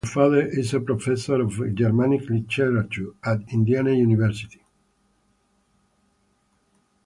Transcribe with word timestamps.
Her 0.03 0.09
father 0.09 0.41
is 0.43 0.73
a 0.73 0.79
professor 0.79 1.39
of 1.41 1.75
Germanic 1.75 2.21
literature 2.27 3.13
at 3.23 3.41
Indiana 3.53 3.91
University. 3.91 4.63